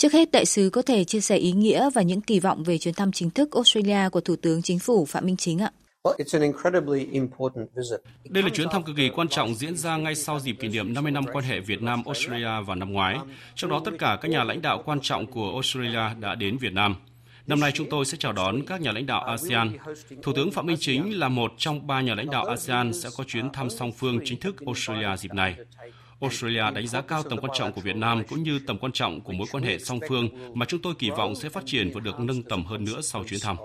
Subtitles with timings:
[0.00, 2.78] Trước hết, đại sứ có thể chia sẻ ý nghĩa và những kỳ vọng về
[2.78, 5.70] chuyến thăm chính thức Australia của Thủ tướng Chính phủ Phạm Minh Chính ạ.
[8.24, 10.94] Đây là chuyến thăm cực kỳ quan trọng diễn ra ngay sau dịp kỷ niệm
[10.94, 13.16] 50 năm quan hệ Việt Nam-Australia vào năm ngoái.
[13.54, 16.72] Trong đó tất cả các nhà lãnh đạo quan trọng của Australia đã đến Việt
[16.72, 16.94] Nam.
[17.46, 19.72] Năm nay chúng tôi sẽ chào đón các nhà lãnh đạo ASEAN.
[20.22, 23.24] Thủ tướng Phạm Minh Chính là một trong ba nhà lãnh đạo ASEAN sẽ có
[23.24, 25.56] chuyến thăm song phương chính thức Australia dịp này.
[26.20, 29.20] Australia đánh giá cao tầm quan trọng của Việt Nam cũng như tầm quan trọng
[29.20, 32.00] của mối quan hệ song phương mà chúng tôi kỳ vọng sẽ phát triển và
[32.00, 33.56] được nâng tầm hơn nữa sau chuyến thăm.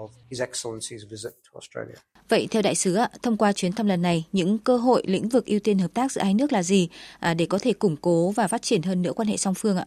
[2.29, 5.45] Vậy theo đại sứ, thông qua chuyến thăm lần này, những cơ hội lĩnh vực
[5.45, 8.31] ưu tiên hợp tác giữa hai nước là gì à, để có thể củng cố
[8.31, 9.85] và phát triển hơn nữa quan hệ song phương ạ?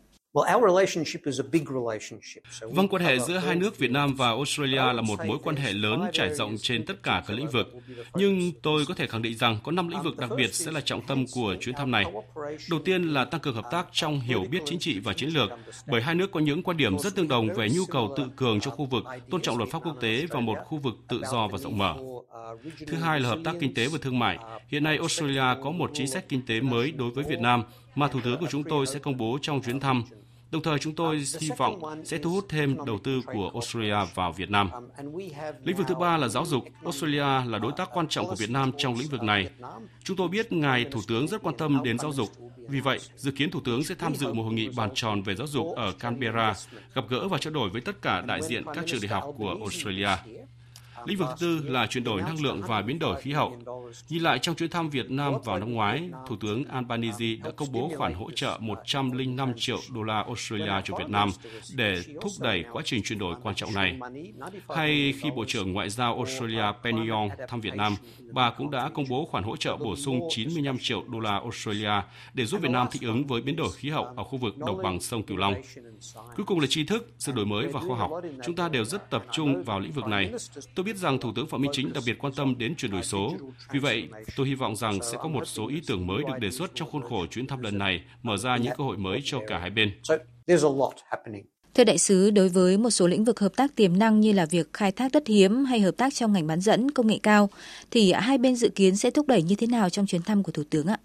[2.60, 5.72] Vâng, quan hệ giữa hai nước Việt Nam và Australia là một mối quan hệ
[5.72, 7.74] lớn trải rộng trên tất cả các lĩnh vực.
[8.14, 10.80] Nhưng tôi có thể khẳng định rằng có 5 lĩnh vực đặc biệt sẽ là
[10.80, 12.04] trọng tâm của chuyến thăm này.
[12.70, 15.50] Đầu tiên là tăng cường hợp tác trong hiểu biết chính trị và chiến lược,
[15.86, 18.60] bởi hai nước có những quan điểm rất tương đồng về nhu cầu tự cường
[18.60, 21.48] trong khu vực, tôn trọng luật pháp quốc tế và một khu vực tự do
[21.48, 21.94] và rộng mở.
[22.86, 24.38] Thứ hai là hợp tác kinh tế và thương mại.
[24.68, 27.62] Hiện nay Australia có một chính sách kinh tế mới đối với Việt Nam
[27.94, 30.04] mà Thủ tướng của chúng tôi sẽ công bố trong chuyến thăm
[30.50, 34.32] Đồng thời chúng tôi hy vọng sẽ thu hút thêm đầu tư của Australia vào
[34.32, 34.70] Việt Nam.
[35.64, 36.64] Lĩnh vực thứ ba là giáo dục.
[36.84, 39.50] Australia là đối tác quan trọng của Việt Nam trong lĩnh vực này.
[40.04, 42.28] Chúng tôi biết ngài Thủ tướng rất quan tâm đến giáo dục.
[42.68, 45.34] Vì vậy, dự kiến Thủ tướng sẽ tham dự một hội nghị bàn tròn về
[45.34, 46.54] giáo dục ở Canberra,
[46.94, 49.56] gặp gỡ và trao đổi với tất cả đại diện các trường đại học của
[49.60, 50.10] Australia.
[51.06, 53.56] Lĩnh vực thứ tư là chuyển đổi năng lượng và biến đổi khí hậu.
[54.08, 57.72] Nhìn lại trong chuyến thăm Việt Nam vào năm ngoái, Thủ tướng Albanese đã công
[57.72, 61.30] bố khoản hỗ trợ 105 triệu đô la Australia cho Việt Nam
[61.74, 63.98] để thúc đẩy quá trình chuyển đổi quan trọng này.
[64.68, 67.94] Hay khi Bộ trưởng Ngoại giao Australia Penny Yong thăm Việt Nam,
[68.32, 71.92] bà cũng đã công bố khoản hỗ trợ bổ sung 95 triệu đô la Australia
[72.34, 74.82] để giúp Việt Nam thích ứng với biến đổi khí hậu ở khu vực đồng
[74.82, 75.54] bằng sông Cửu Long.
[76.36, 78.10] Cuối cùng là tri thức, sự đổi mới và khoa học.
[78.46, 80.32] Chúng ta đều rất tập trung vào lĩnh vực này.
[80.74, 83.02] Tôi biết rằng Thủ tướng Phạm Minh Chính đặc biệt quan tâm đến chuyển đổi
[83.02, 83.36] số.
[83.72, 86.50] Vì vậy, tôi hy vọng rằng sẽ có một số ý tưởng mới được đề
[86.50, 89.38] xuất trong khuôn khổ chuyến thăm lần này, mở ra những cơ hội mới cho
[89.46, 89.90] cả hai bên.
[91.74, 94.46] Thưa đại sứ, đối với một số lĩnh vực hợp tác tiềm năng như là
[94.46, 97.50] việc khai thác đất hiếm hay hợp tác trong ngành bán dẫn công nghệ cao,
[97.90, 100.52] thì hai bên dự kiến sẽ thúc đẩy như thế nào trong chuyến thăm của
[100.52, 100.98] Thủ tướng ạ?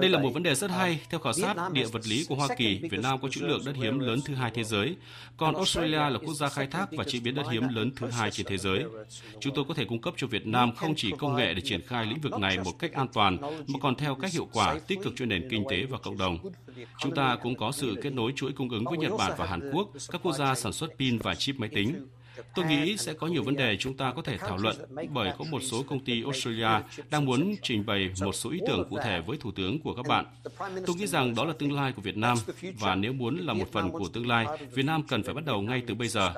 [0.00, 1.00] Đây là một vấn đề rất hay.
[1.10, 3.76] Theo khảo sát địa vật lý của Hoa Kỳ, Việt Nam có trữ lượng đất
[3.76, 4.96] hiếm lớn thứ hai thế giới,
[5.36, 8.30] còn Australia là quốc gia khai thác và chế biến đất hiếm lớn thứ hai
[8.30, 8.84] trên thế giới.
[9.40, 11.80] Chúng tôi có thể cung cấp cho Việt Nam không chỉ công nghệ để triển
[11.86, 14.98] khai lĩnh vực này một cách an toàn, mà còn theo cách hiệu quả, tích
[15.04, 16.38] cực cho nền kinh tế và cộng đồng.
[16.98, 19.70] Chúng ta cũng có sự kết nối chuỗi cung ứng với Nhật Bản và Hàn
[19.72, 22.06] Quốc, các quốc gia sản xuất pin và chip máy tính.
[22.54, 24.76] Tôi nghĩ sẽ có nhiều vấn đề chúng ta có thể thảo luận
[25.12, 26.68] bởi có một số công ty Australia
[27.10, 30.06] đang muốn trình bày một số ý tưởng cụ thể với Thủ tướng của các
[30.08, 30.24] bạn.
[30.86, 32.38] Tôi nghĩ rằng đó là tương lai của Việt Nam
[32.78, 35.62] và nếu muốn là một phần của tương lai, Việt Nam cần phải bắt đầu
[35.62, 36.32] ngay từ bây giờ.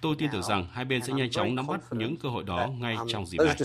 [0.00, 2.68] Tôi tin tưởng rằng hai bên sẽ nhanh chóng nắm bắt những cơ hội đó
[2.78, 3.56] ngay trong dịp này.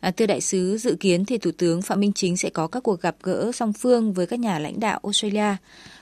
[0.00, 2.82] À, thưa đại sứ, dự kiến thì Thủ tướng Phạm Minh Chính sẽ có các
[2.82, 5.56] cuộc gặp gỡ song phương với các nhà lãnh đạo Australia.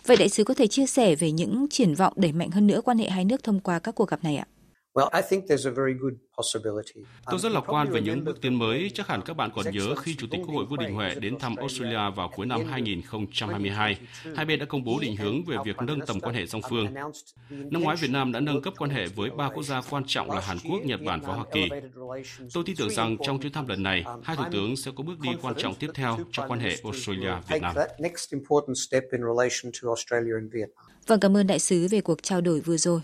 [0.07, 2.81] Vậy đại sứ có thể chia sẻ về những triển vọng đẩy mạnh hơn nữa
[2.85, 4.47] quan hệ hai nước thông qua các cuộc gặp này ạ?
[7.31, 8.91] Tôi rất lạc quan về những bước tiến mới.
[8.95, 11.39] Chắc hẳn các bạn còn nhớ khi Chủ tịch Quốc hội Vương Đình Huệ đến
[11.39, 13.99] thăm Australia vào cuối năm 2022.
[14.37, 16.95] Hai bên đã công bố định hướng về việc nâng tầm quan hệ song phương.
[17.51, 20.31] Năm ngoái, Việt Nam đã nâng cấp quan hệ với ba quốc gia quan trọng
[20.31, 21.69] là Hàn Quốc, Nhật Bản và Hoa Kỳ.
[22.55, 25.21] Tôi tin tưởng rằng trong chuyến thăm lần này, hai thủ tướng sẽ có bước
[25.21, 27.75] đi quan trọng tiếp theo cho quan hệ Australia-Việt Nam.
[31.07, 33.01] Vâng, cảm ơn đại sứ về cuộc trao đổi vừa rồi.